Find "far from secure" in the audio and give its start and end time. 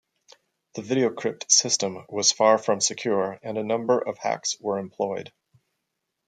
2.31-3.39